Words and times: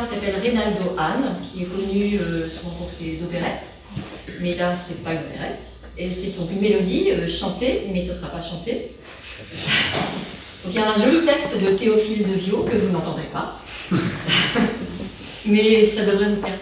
Qui 0.00 0.14
s'appelle 0.14 0.34
Reynaldo 0.42 0.96
Hahn, 0.98 1.36
qui 1.44 1.62
est 1.62 1.66
connu 1.66 2.18
euh, 2.18 2.48
souvent 2.48 2.74
pour 2.74 2.90
ses 2.90 3.22
opérettes, 3.22 3.66
mais 4.40 4.56
là 4.56 4.72
c'est 4.74 5.02
pas 5.02 5.12
une 5.12 5.20
opérette. 5.20 5.64
Et 5.96 6.10
c'est 6.10 6.36
donc 6.36 6.50
une 6.50 6.60
mélodie 6.60 7.10
euh, 7.12 7.26
chantée, 7.26 7.88
mais 7.92 8.00
ce 8.00 8.12
sera 8.12 8.28
pas 8.28 8.40
chanté. 8.40 8.96
Donc 10.64 10.72
il 10.72 10.74
y 10.74 10.78
a 10.78 10.90
un 10.90 10.98
joli 10.98 11.24
texte 11.24 11.60
de 11.60 11.70
Théophile 11.70 12.26
de 12.26 12.34
Viau 12.34 12.66
que 12.70 12.76
vous 12.76 12.92
n'entendrez 12.92 13.28
pas, 13.32 13.60
mais 15.46 15.84
ça 15.84 16.04
devrait 16.04 16.30
vous 16.30 16.40
plaire 16.40 16.58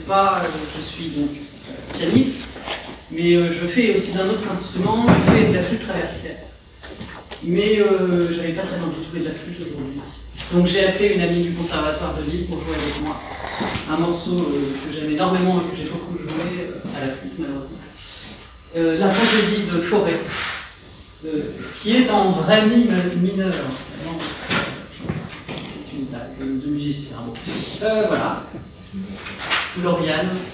pas 0.00 0.42
euh, 0.44 0.48
Je 0.76 0.82
suis 0.82 1.08
donc 1.10 1.30
pianiste, 1.98 2.58
mais 3.10 3.34
euh, 3.34 3.50
je 3.50 3.66
fais 3.66 3.94
aussi 3.94 4.12
d'un 4.12 4.28
autre 4.28 4.50
instrument, 4.50 5.06
je 5.06 5.32
fais 5.32 5.48
de 5.48 5.54
la 5.54 5.62
flûte 5.62 5.80
traversière. 5.80 6.36
Mais 7.44 7.80
euh, 7.80 8.30
je 8.30 8.36
n'avais 8.38 8.52
pas 8.52 8.62
très 8.62 8.80
envie 8.82 9.00
de 9.00 9.10
jouer 9.10 9.20
de 9.20 9.24
la 9.26 9.34
flûte 9.34 9.60
aujourd'hui. 9.60 10.00
Donc 10.52 10.66
j'ai 10.66 10.86
appelé 10.86 11.14
une 11.14 11.20
amie 11.20 11.42
du 11.42 11.52
conservatoire 11.52 12.14
de 12.14 12.30
Lille 12.30 12.46
pour 12.46 12.62
jouer 12.62 12.74
avec 12.74 13.02
moi 13.02 13.20
un 13.90 13.96
morceau 13.96 14.36
que 14.36 14.94
j'aime 14.94 15.10
énormément 15.10 15.60
et 15.60 15.70
que 15.70 15.76
j'ai 15.76 15.88
beaucoup 15.88 16.16
joué 16.18 16.30
à 16.96 17.06
la 17.06 17.12
flûte 17.12 17.38
malheureusement. 17.38 17.78
la 18.74 19.10
fantaisie 19.10 19.62
de 19.72 19.80
Forêt, 19.82 20.20
qui 21.80 21.96
est 21.96 22.10
en 22.10 22.32
vrai 22.32 22.66
mi 22.66 22.88
mineur. 23.16 23.52
C'est 25.54 25.96
une 25.96 26.04
blague 26.04 26.38
de 26.38 26.68
musicien. 26.70 27.16
Voilà. 27.80 28.44
Lauriane. 29.80 30.51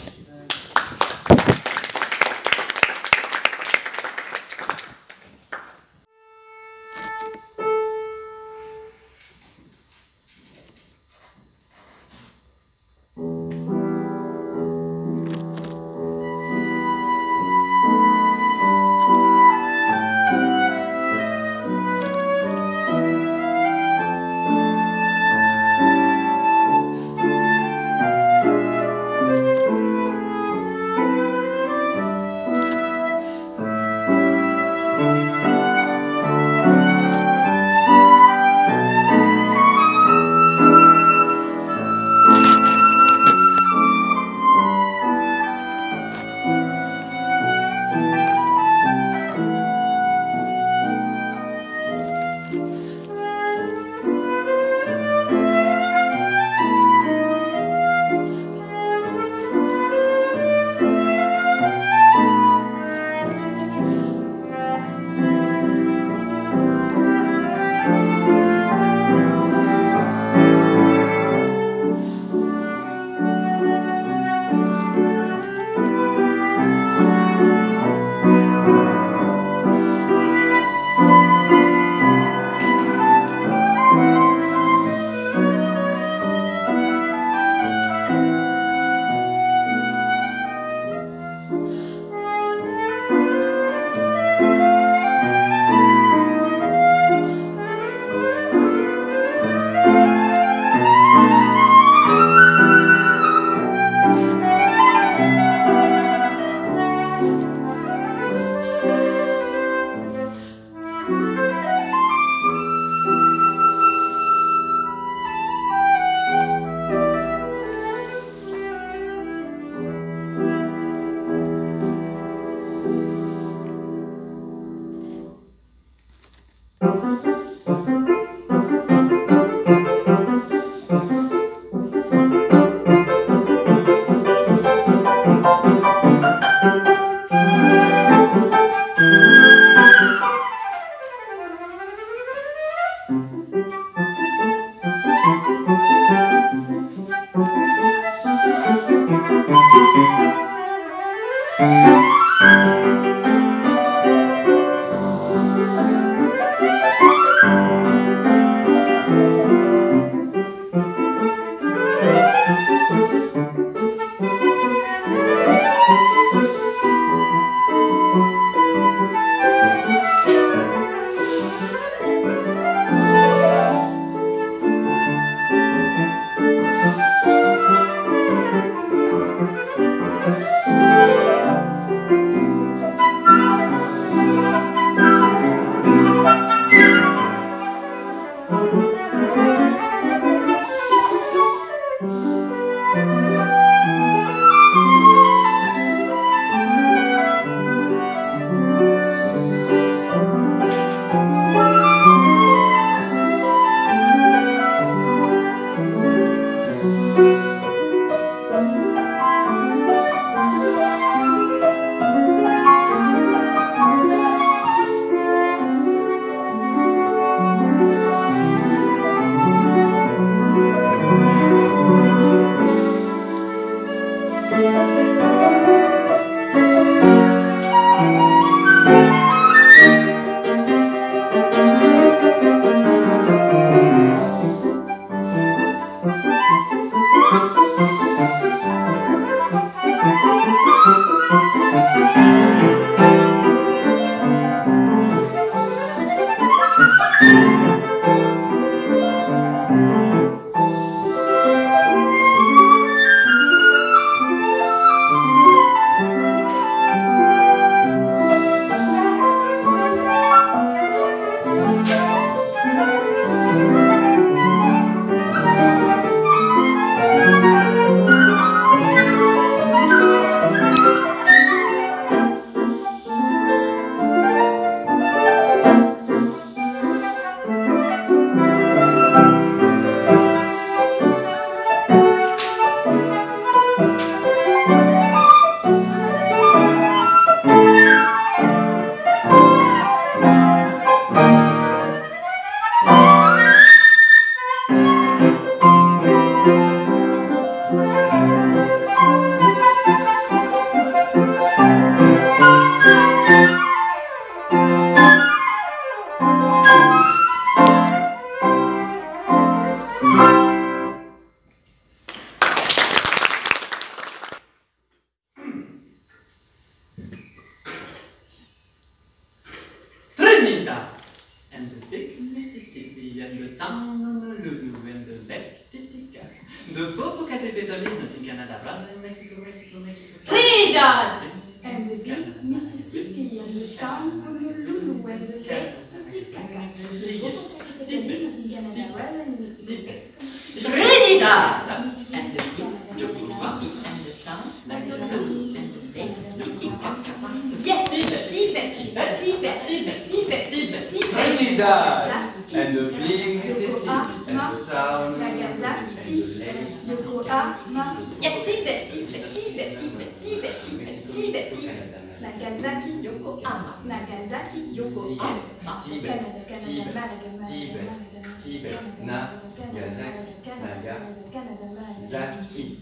Zaki. 372.09 372.77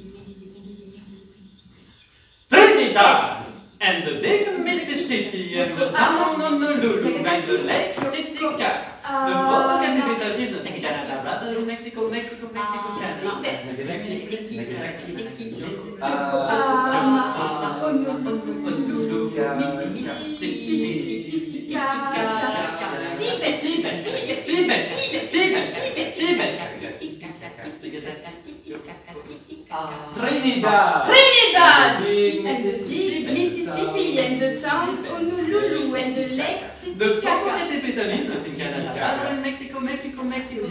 Pretty 2.50 2.92
dogs! 2.92 3.76
And 3.80 4.04
the 4.04 4.20
big 4.20 4.58
Mississippi, 4.64 5.58
and 5.61 5.78
the 5.78 5.90
town 5.92 6.40
on 6.40 6.61
the 6.61 6.70
Lulu, 6.70 7.25
and 7.25 7.44
the 7.44 7.58
lake 7.58 7.94
Titicaca. 7.94 8.92
The 9.02 9.35
Bobog 9.38 9.85
and 9.85 10.02
the 10.02 10.06
Little 10.08 10.40
is 10.40 10.50
the 10.50 10.68
Canada, 10.68 11.23
rather 11.25 11.61
Mexico, 11.61 12.11
Mexico, 12.11 12.50
Mexico, 12.52 12.99
Canada. 12.99 13.40
Mississippi. 19.56 20.65
Trinidad. 30.14 31.02
Trinidad. 31.04 32.00
Mississippi, 32.00 33.32
Mississippi 33.32 34.18
and 34.18 34.40
the 34.40 34.60
town 34.60 35.04
Honolulu 35.04 35.94
and 35.94 36.16
the 36.16 36.26
lake 36.28 36.62
Titicaca. 36.80 37.56
Mexico, 39.42 39.80
Mexico, 39.80 40.22
Mexico. 40.22 40.66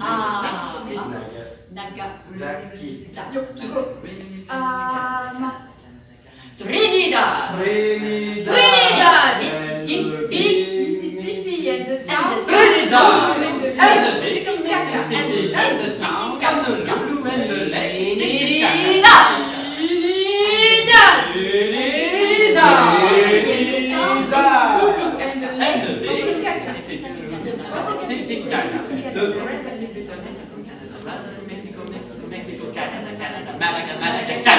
Ah. 0.00 0.86
ah. 0.86 1.30
Naga. 1.72 2.18
Ah, 4.48 5.68
Trinidad. 6.58 7.56
Trinidad. 7.56 8.44
Trinidad. 8.44 9.42
Mississippi. 9.42 10.44
Mississippi 10.86 11.70
and 11.70 11.86
the 11.86 11.96
town. 12.04 12.46
Trinidad. 12.46 13.59
and 13.80 13.98
the 14.06 14.20
lake 14.20 14.46
of 14.46 14.62
Mississippi, 14.62 15.54
and 15.54 15.80
the 15.80 15.98
town, 15.98 16.42
and 16.42 16.66
the 16.66 16.94
Lulu, 16.94 17.26
and 17.26 17.50
the 17.50 17.64
lake. 17.66 18.00
Mexico, 31.46 31.84
Mexico, 31.84 32.26
Mexico, 32.26 32.72
Canada, 32.72 33.16
Canada, 33.16 33.58
Malaga, 33.58 33.98
Malaga, 34.00 34.26
Canada. 34.26 34.49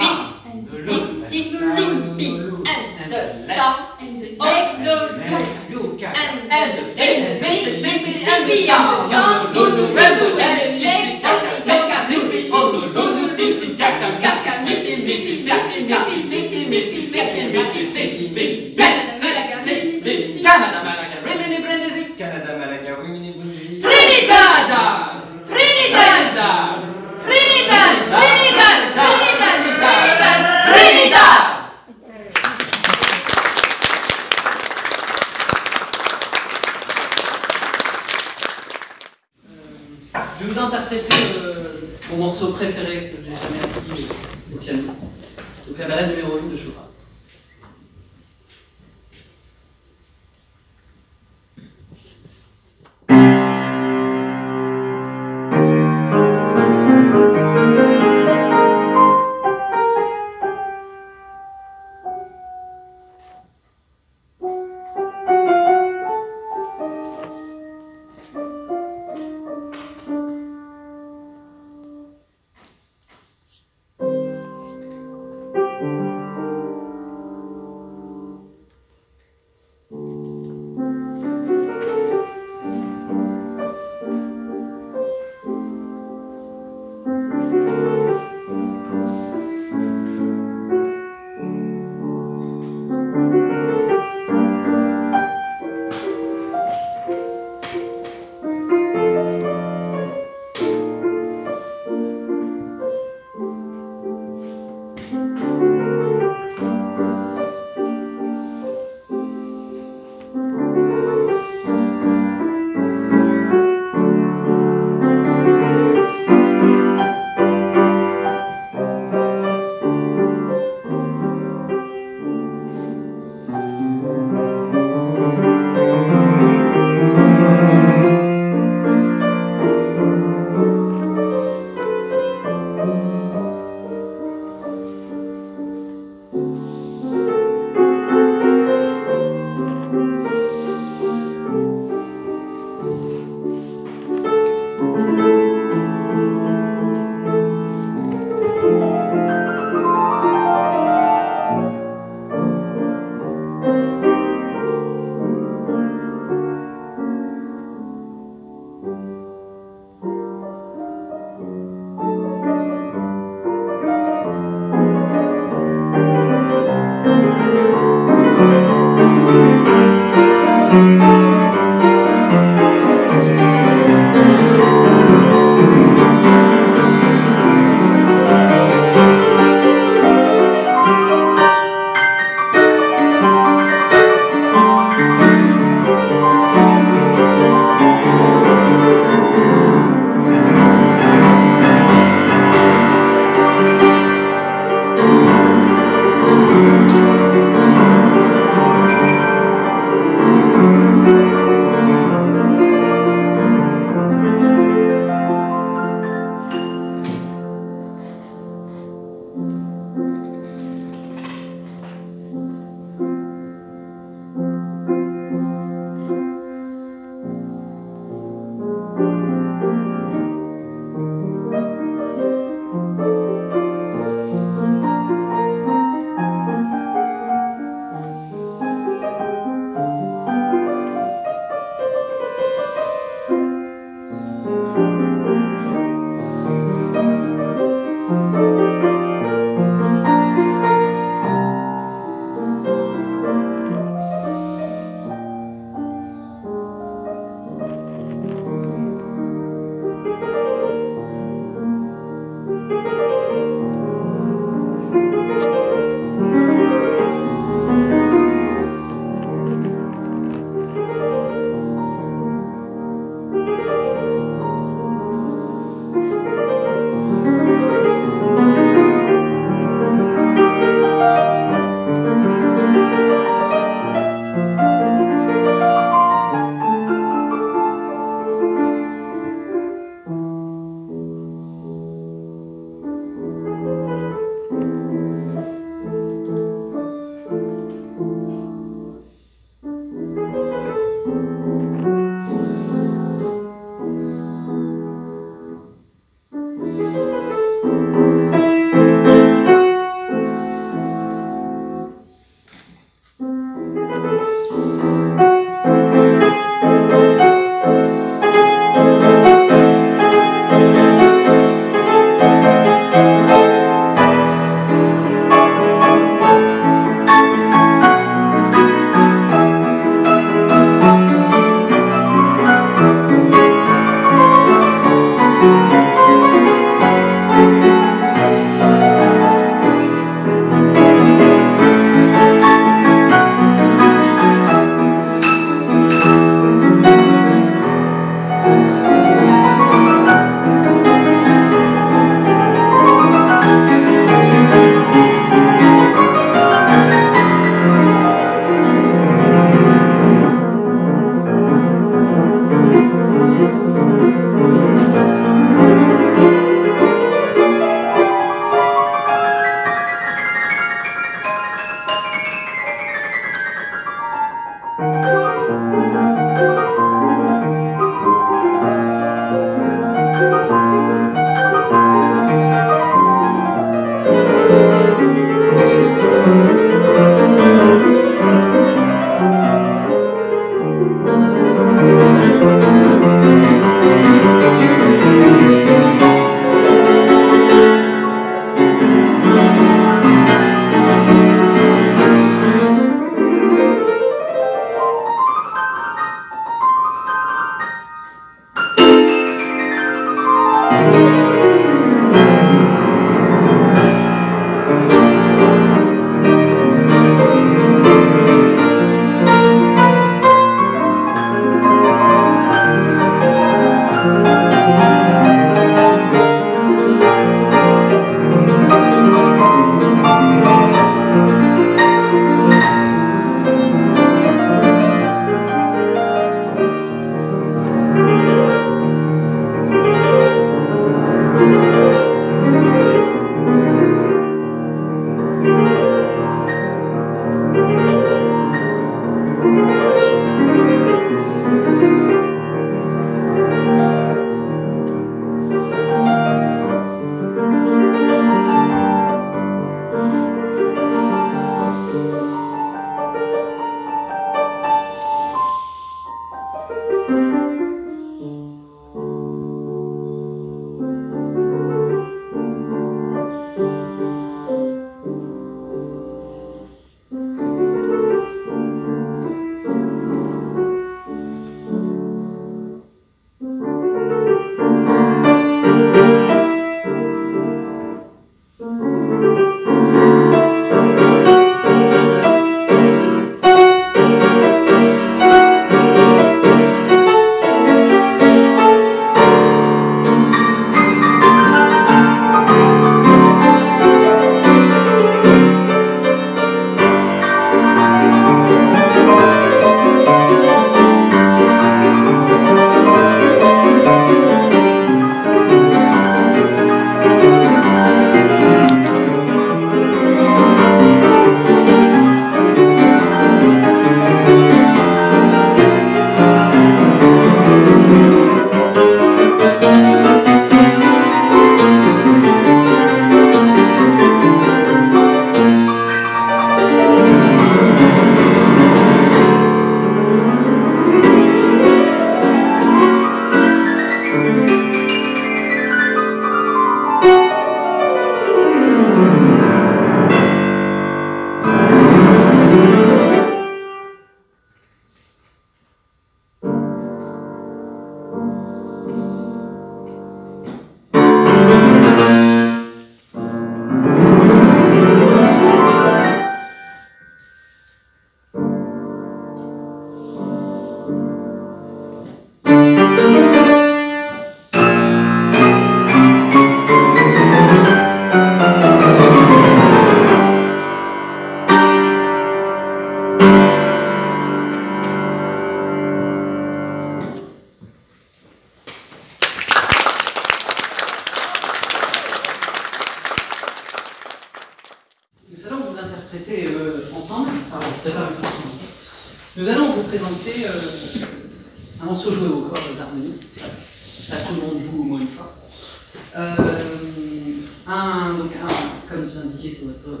Votre 599.64 600.00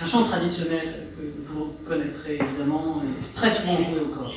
un 0.00 0.06
chant 0.06 0.24
traditionnel 0.24 1.08
que 1.16 1.22
vous 1.46 1.76
connaîtrez 1.86 2.34
évidemment 2.34 3.02
et 3.04 3.34
très 3.34 3.48
souvent 3.48 3.76
joué 3.76 4.00
au 4.00 4.06
corps. 4.06 4.34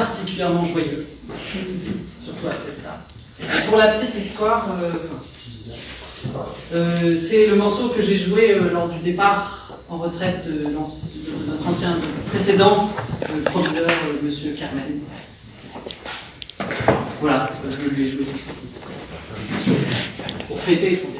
Particulièrement 0.00 0.64
joyeux, 0.64 1.06
surtout 2.22 2.46
après 2.46 2.72
ça. 2.72 3.04
Pour 3.68 3.76
la 3.78 3.88
petite 3.88 4.14
histoire, 4.14 4.66
euh, 4.82 4.92
euh, 6.74 7.16
c'est 7.16 7.46
le 7.46 7.56
morceau 7.56 7.88
que 7.90 8.00
j'ai 8.00 8.16
joué 8.16 8.52
euh, 8.52 8.72
lors 8.72 8.88
du 8.88 8.98
départ 9.00 9.78
en 9.90 9.98
retraite 9.98 10.46
de, 10.46 10.70
notre 10.70 11.66
ancien 11.66 11.96
de 11.96 12.30
précédent 12.30 12.90
euh, 13.24 13.42
proviseur, 13.44 13.90
Monsieur 14.22 14.52
Carmen. 14.52 15.00
Voilà. 17.20 17.50
Pour 20.48 20.60
fêter 20.60 20.96
son 20.96 21.19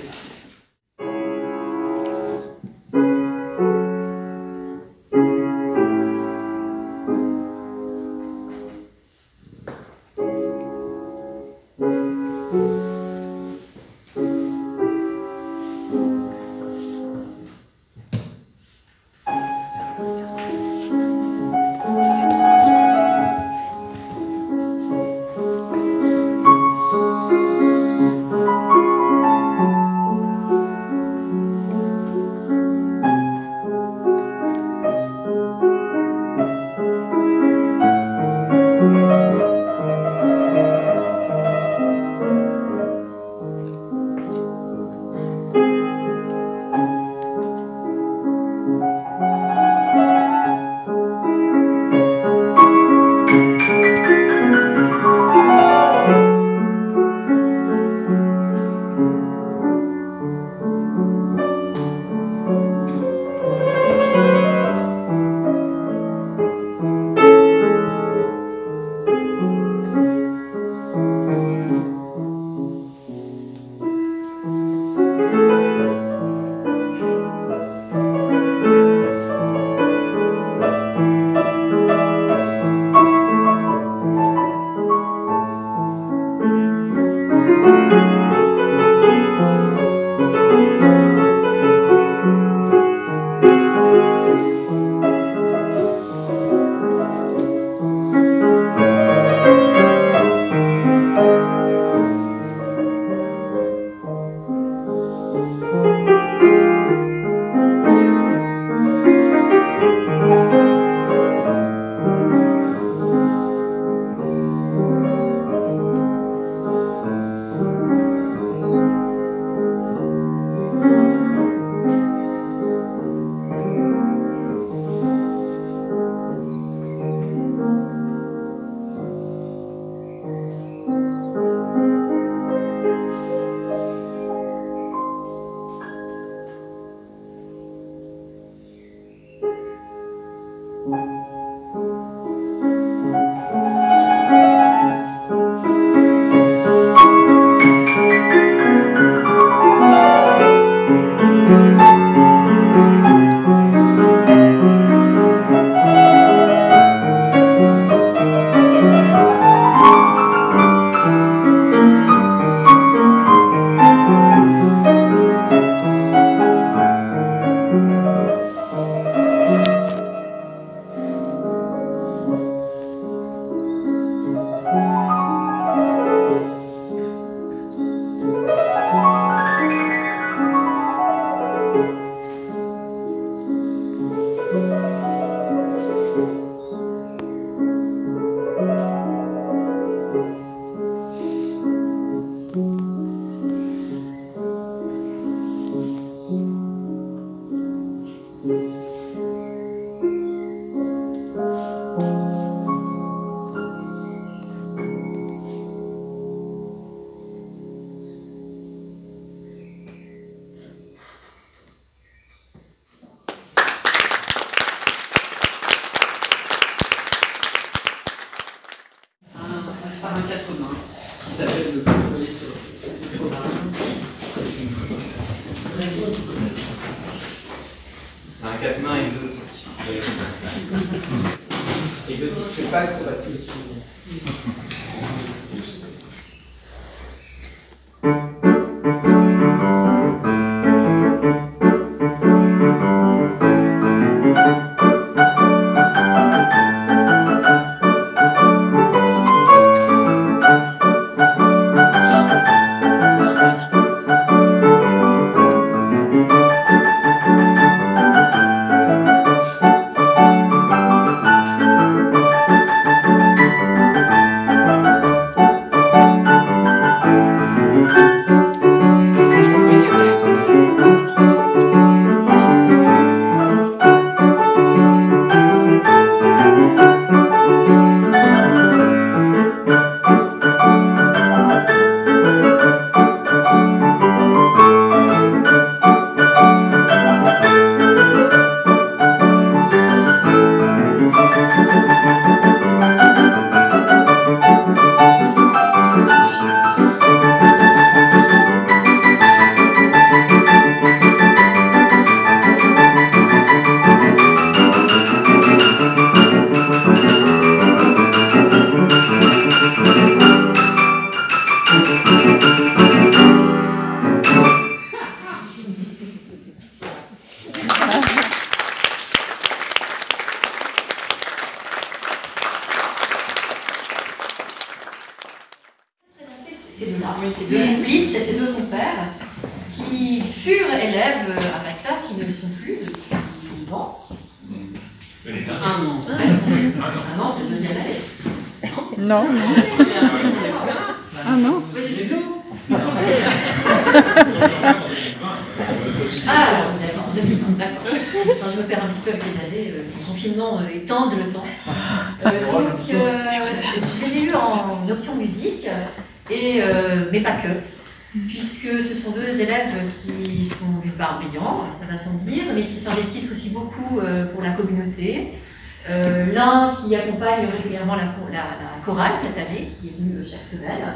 chorale 368.84 369.12
cette 369.20 369.36
année, 369.36 369.68
qui 369.68 369.88
est 369.88 369.98
venu 369.98 370.24
chaque 370.24 370.44
semaine. 370.44 370.94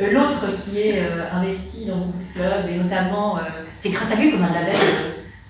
Euh, 0.00 0.10
L'autre 0.12 0.46
qui 0.64 0.80
est 0.80 1.00
euh, 1.00 1.30
investi 1.32 1.86
dans 1.86 1.96
beaucoup 1.96 2.18
de 2.18 2.40
clubs, 2.40 2.68
et 2.68 2.76
notamment, 2.76 3.38
euh, 3.38 3.42
c'est 3.78 3.90
grâce 3.90 4.12
à 4.12 4.16
lui 4.16 4.32
qu'on 4.32 4.42
a 4.42 4.48
un 4.48 4.52
label 4.54 4.76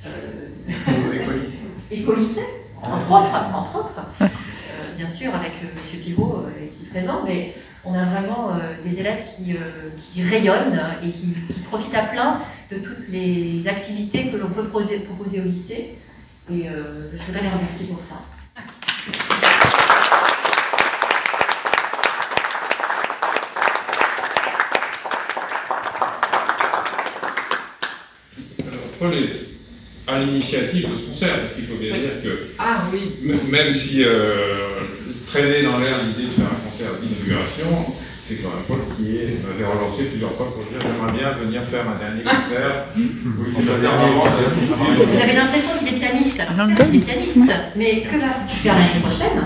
euh, 0.06 0.08
euh, 0.68 1.42
écolycée, 1.90 2.46
entre 2.82 3.10
autres, 3.10 3.34
entre 3.54 3.76
autres. 3.78 4.00
Euh, 4.20 4.26
bien 4.96 5.06
sûr, 5.06 5.34
avec 5.34 5.52
euh, 5.62 5.68
Monsieur 5.80 5.98
Pivot 6.00 6.44
euh, 6.46 6.66
ici 6.66 6.84
présent, 6.90 7.22
mais 7.26 7.54
on 7.84 7.94
a 7.94 8.04
vraiment 8.04 8.50
euh, 8.50 8.74
des 8.84 9.00
élèves 9.00 9.24
qui, 9.34 9.54
euh, 9.54 9.90
qui 9.98 10.22
rayonnent 10.22 10.80
et 11.02 11.10
qui, 11.10 11.34
qui 11.50 11.60
profitent 11.60 11.94
à 11.94 12.04
plein 12.04 12.38
de 12.70 12.78
toutes 12.78 13.08
les 13.08 13.66
activités 13.68 14.28
que 14.28 14.36
l'on 14.36 14.48
peut 14.48 14.64
proposer, 14.64 15.00
proposer 15.00 15.40
au 15.40 15.44
lycée. 15.44 15.96
Et 16.50 16.68
euh, 16.68 17.10
je 17.12 17.22
voudrais 17.24 17.42
les 17.42 17.48
remercier 17.48 17.86
pour 17.86 18.02
ça. 18.02 18.16
Paul 29.04 29.12
est 29.12 30.10
à 30.10 30.18
l'initiative 30.20 30.88
de 30.88 30.96
ce 30.98 31.04
concert, 31.08 31.40
parce 31.42 31.52
qu'il 31.54 31.64
faut 31.64 31.76
bien 31.76 31.92
dire 31.92 32.22
que 32.24 32.48
Ah 32.58 32.84
oui. 32.92 33.12
même 33.50 33.70
si 33.70 34.02
euh, 34.02 34.80
traînait 35.26 35.62
dans 35.62 35.78
l'air 35.78 35.98
l'idée 36.04 36.28
de 36.28 36.32
faire 36.32 36.48
un 36.48 36.64
concert 36.64 36.88
d'inauguration, 37.00 37.92
c'est 38.26 38.36
quand 38.36 38.48
même 38.48 38.64
Paul 38.66 38.78
qui 38.96 39.16
est- 39.16 39.36
m'avait 39.44 39.68
relancé 39.68 40.04
plusieurs 40.04 40.32
fois 40.36 40.48
pour 40.54 40.64
dire 40.64 40.80
j'aimerais 40.80 41.12
bien 41.12 41.32
venir 41.32 41.62
faire 41.68 41.84
un 41.88 41.98
dernier 42.00 42.22
concert. 42.24 42.86
Oui, 42.96 43.12
c'est 43.52 43.60
le 43.60 43.80
dernier 43.80 45.04
Vous 45.12 45.20
avez 45.22 45.36
l'impression 45.36 45.70
qu'il 45.78 45.88
est 45.88 45.98
pianiste, 46.00 46.40
alors 46.40 46.66
certes, 46.76 46.88
il 46.92 46.96
est 47.00 47.04
pianiste, 47.04 47.38
mais 47.76 48.00
que 48.00 48.16
vas-tu 48.16 48.56
faire 48.64 48.74
l'année 48.78 49.00
prochaine? 49.04 49.40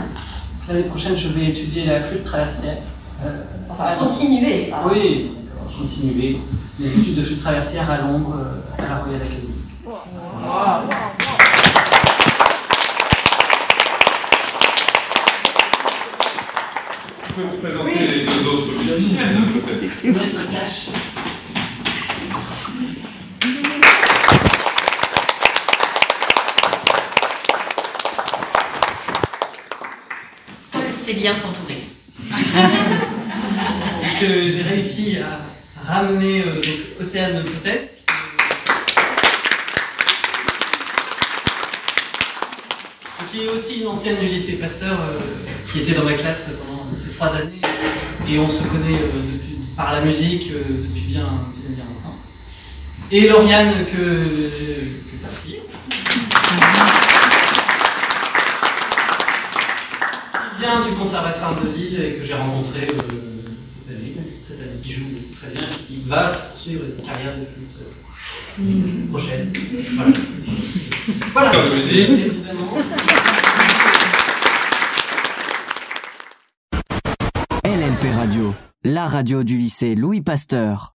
L'année 0.68 0.82
prochaine, 0.86 1.16
je 1.16 1.28
vais 1.28 1.46
étudier 1.50 1.86
la 1.86 2.00
flûte 2.02 2.22
traversière. 2.24 2.78
Euh, 3.26 3.42
Enfin, 3.70 3.94
continuer. 3.98 4.70
oui, 4.90 5.30
continuer 5.78 6.38
les 6.80 6.86
études 6.88 7.14
de 7.16 7.22
flûte 7.22 7.40
traversière 7.40 7.88
à 7.90 7.98
Londres, 7.98 8.34
euh, 8.38 8.82
à 8.82 8.88
la 8.88 8.96
Royal 8.98 9.20
Academy. 9.20 9.47
Tu 17.26 17.32
peux 17.34 17.42
te 17.42 17.66
présenter 17.66 18.06
les 18.08 18.24
deux 18.24 18.46
autres 18.48 18.72
musiciennes, 18.72 19.52
peut-être 19.54 19.78
sait 31.04 31.14
bien 31.14 31.34
s'entourer. 31.34 31.84
Euh, 34.20 34.50
j'ai 34.50 34.62
réussi 34.62 35.16
à 35.18 35.38
ramener 35.88 36.40
euh, 36.40 36.56
donc, 36.56 36.64
Océane 37.00 37.44
Foutès. 37.44 37.97
Qui 43.38 43.44
est 43.44 43.48
aussi 43.50 43.80
une 43.80 43.86
ancienne 43.86 44.16
du 44.20 44.26
lycée 44.26 44.54
Pasteur, 44.58 44.98
euh, 44.98 45.20
qui 45.72 45.80
était 45.80 45.92
dans 45.94 46.02
ma 46.04 46.14
classe 46.14 46.50
pendant 46.66 46.84
ces 46.96 47.10
trois 47.14 47.28
années. 47.28 47.60
Et 48.28 48.38
on 48.38 48.48
se 48.48 48.62
connaît 48.64 48.96
euh, 48.98 49.32
depuis- 49.32 49.58
par 49.76 49.92
la 49.92 50.00
musique 50.00 50.50
euh, 50.50 50.62
depuis 50.66 51.02
bien, 51.02 51.20
bien, 51.56 51.70
bien 51.76 51.84
longtemps. 51.84 52.16
Et 53.12 53.28
Lauriane 53.28 53.72
que, 53.92 53.96
que 53.96 55.16
voici. 55.22 55.56
Qui 60.32 60.60
vient 60.60 60.80
du 60.84 60.90
conservatoire 60.96 61.54
de 61.62 61.68
Lille 61.78 62.00
et 62.02 62.12
que 62.18 62.24
j'ai 62.24 62.34
rencontré 62.34 62.80
euh, 62.88 62.92
cette 63.86 63.96
année, 63.96 64.16
cette 64.46 64.60
année 64.60 64.80
qui 64.82 64.92
joue 64.92 65.04
très 65.40 65.50
bien, 65.52 65.62
et 65.62 65.82
qui 65.86 66.02
va 66.06 66.28
poursuivre 66.30 66.82
une 66.86 67.06
carrière 67.06 67.34
de 67.36 67.44
flûte 67.44 67.78
euh, 68.60 69.08
prochaine. 69.10 69.52
Voilà. 69.94 70.12
Voilà. 71.32 71.52
Radio 79.18 79.42
du 79.42 79.56
lycée 79.56 79.96
Louis 79.96 80.20
Pasteur. 80.20 80.86